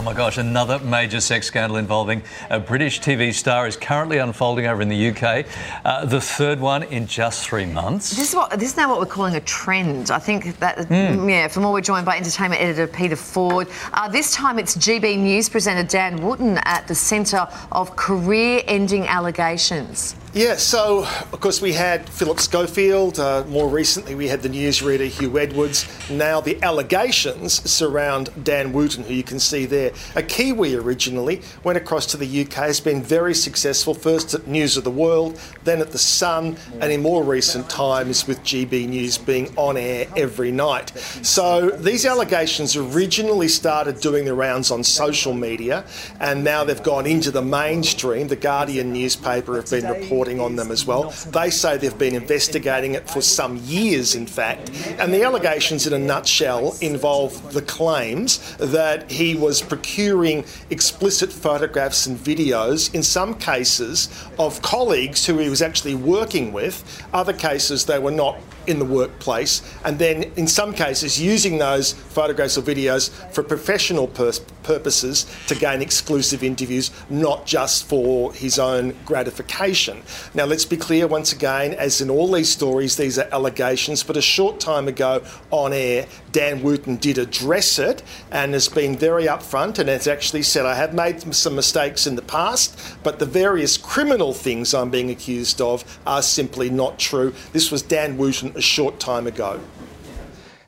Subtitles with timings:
[0.00, 4.66] Oh my gosh, another major sex scandal involving a British TV star is currently unfolding
[4.66, 5.44] over in the UK.
[5.84, 8.16] Uh, the third one in just three months.
[8.16, 10.10] This is what this is now what we're calling a trend.
[10.10, 11.28] I think that mm.
[11.28, 11.48] yeah.
[11.48, 13.68] For more, we're joined by entertainment editor Peter Ford.
[13.92, 20.16] Uh, this time it's GB News presenter Dan Wootton at the centre of career-ending allegations.
[20.32, 23.18] Yeah, so of course we had Philip Schofield.
[23.18, 25.88] Uh, more recently, we had the newsreader Huw Edwards.
[26.08, 29.90] Now the allegations surround Dan Wootton, who you can see there.
[30.14, 32.52] A Kiwi originally went across to the UK.
[32.52, 33.92] Has been very successful.
[33.92, 38.28] First at News of the World, then at the Sun, and in more recent times
[38.28, 40.96] with GB News being on air every night.
[41.22, 45.84] So these allegations originally started doing the rounds on social media,
[46.20, 48.28] and now they've gone into the mainstream.
[48.28, 51.10] The Guardian newspaper have been reporting reporting on them as well.
[51.30, 54.70] They say they've been investigating it for some years, in fact.
[54.98, 62.06] And the allegations, in a nutshell, involve the claims that he was procuring explicit photographs
[62.06, 66.84] and videos, in some cases, of colleagues who he was actually working with.
[67.14, 71.92] Other cases, they were not in the workplace, and then in some cases using those
[71.92, 78.58] photographs or videos for professional pur- purposes to gain exclusive interviews, not just for his
[78.58, 80.02] own gratification.
[80.34, 84.16] Now, let's be clear once again, as in all these stories, these are allegations, but
[84.16, 89.24] a short time ago on air, Dan Wootton did address it and has been very
[89.24, 93.26] upfront and has actually said, I have made some mistakes in the past, but the
[93.26, 97.34] various criminal things I'm being accused of are simply not true.
[97.52, 99.60] This was Dan Wootton a short time ago.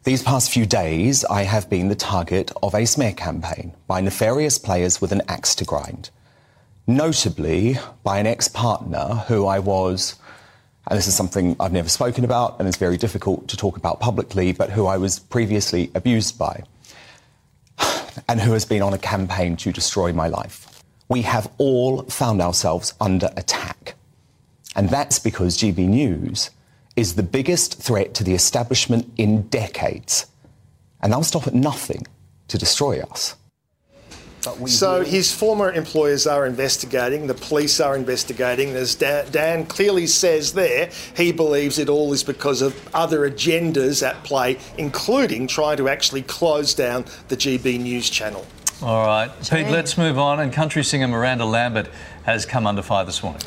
[0.04, 4.58] These past few days, I have been the target of a smear campaign by nefarious
[4.58, 6.10] players with an axe to grind.
[6.88, 10.16] Notably, by an ex partner who I was,
[10.88, 14.00] and this is something I've never spoken about and it's very difficult to talk about
[14.00, 16.64] publicly, but who I was previously abused by,
[18.28, 20.82] and who has been on a campaign to destroy my life.
[21.08, 23.94] We have all found ourselves under attack.
[24.74, 26.50] And that's because GB News
[26.96, 30.26] is the biggest threat to the establishment in decades.
[31.00, 32.06] And they'll stop at nothing
[32.48, 33.36] to destroy us.
[34.66, 38.70] So his former employers are investigating, the police are investigating.
[38.70, 44.06] As Dan, Dan, clearly says there, he believes it all is because of other agendas
[44.06, 48.44] at play, including trying to actually close down the GB News channel.
[48.82, 50.40] All right, Pete, let's move on.
[50.40, 51.88] And country singer Miranda Lambert
[52.24, 53.42] has come under fire this morning.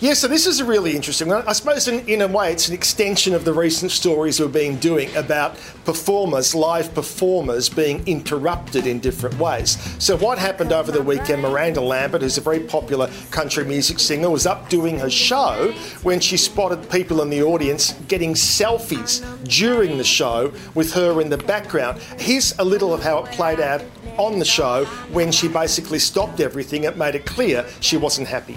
[0.00, 1.46] Yeah, so this is a really interesting one.
[1.46, 4.78] I suppose, in, in a way, it's an extension of the recent stories we've been
[4.78, 9.76] doing about performers, live performers, being interrupted in different ways.
[10.02, 11.42] So, what happened over the weekend?
[11.42, 16.18] Miranda Lambert, who's a very popular country music singer, was up doing her show when
[16.18, 21.36] she spotted people in the audience getting selfies during the show with her in the
[21.36, 22.00] background.
[22.16, 23.82] Here's a little of how it played out
[24.16, 26.84] on the show when she basically stopped everything.
[26.84, 28.56] It made it clear she wasn't happy.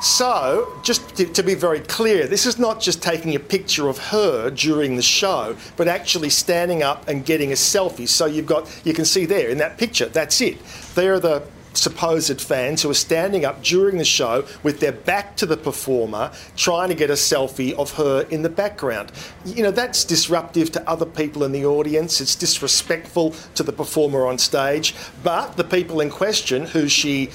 [0.00, 3.98] So, just to, to, be very clear, this is not just taking a picture of
[3.98, 8.08] her during the show, but actually standing up and getting a selfie.
[8.08, 10.56] So you've got, you can see there in that picture, that's it.
[10.94, 11.42] They're the
[11.74, 16.32] supposed fans who are standing up during the show with their back to the performer,
[16.56, 19.12] trying to get a selfie of her in the background.
[19.44, 24.26] You know, that's disruptive to other people in the audience, it's disrespectful to the performer
[24.26, 27.30] on stage, but the people in question who she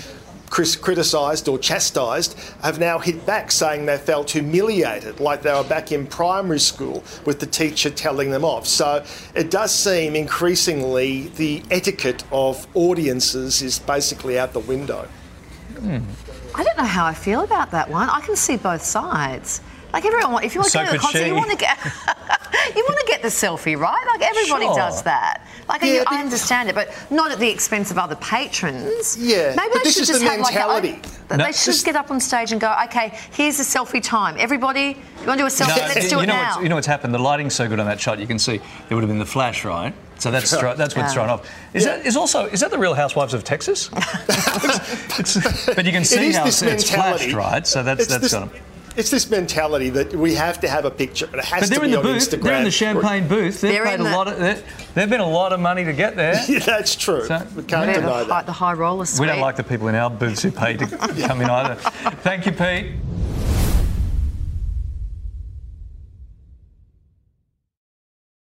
[0.56, 5.92] criticised or chastised have now hit back saying they felt humiliated, like they were back
[5.92, 8.66] in primary school with the teacher telling them off.
[8.66, 9.04] So
[9.36, 15.08] it does seem increasingly the etiquette of audiences is basically out the window.
[15.80, 16.00] Hmm.
[16.56, 18.10] I don't know how I feel about that one.
[18.10, 19.62] I can see both sides.
[19.92, 21.28] Like everyone, if you want to go to the concert, she.
[21.28, 21.78] you want to get
[22.76, 24.06] you want to get the selfie, right?
[24.08, 24.76] Like everybody sure.
[24.76, 25.46] does that.
[25.68, 29.18] Like yeah, I, I understand it, but not at the expense of other patrons.
[29.18, 30.94] Yeah, maybe but they should just the have mentality.
[30.94, 33.64] like a, no, they should just get up on stage and go, okay, here's a
[33.64, 34.36] selfie time.
[34.38, 35.76] Everybody, you want to do a selfie?
[35.76, 36.50] No, Let's do you it know now.
[36.50, 37.14] What's, you know what's happened?
[37.14, 38.20] The lighting's so good on that shot.
[38.20, 39.94] You can see it would have been the flash, right?
[40.18, 41.50] So that's thro- that's what's thrown off.
[41.74, 41.98] Is yeah.
[41.98, 43.90] that is also is that the Real Housewives of Texas?
[43.96, 47.68] it's, it's, but you can see how it's, it's flashed, right?
[47.68, 48.62] So that's that's this, got them
[48.96, 51.80] it's this mentality that we have to have a picture, but it has but they're
[51.80, 52.30] to in be the on booth.
[52.30, 52.44] Instagram.
[52.44, 53.62] They're in the champagne booth.
[53.62, 54.12] They've they're paid a the...
[54.12, 54.64] lot of.
[54.94, 56.42] They've been a lot of money to get there.
[56.48, 57.26] yeah, that's true.
[57.26, 58.46] So, we can't deny that.
[58.46, 59.22] the high roller suite.
[59.22, 60.88] We don't like the people in our booths who pay to
[61.28, 61.76] come in either.
[61.76, 62.94] Thank you, Pete.